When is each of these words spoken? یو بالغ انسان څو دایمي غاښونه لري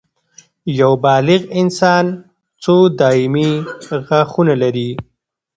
یو 0.79 0.91
بالغ 1.05 1.41
انسان 1.59 2.05
څو 2.63 2.75
دایمي 2.99 3.51
غاښونه 4.07 4.53
لري 4.61 4.89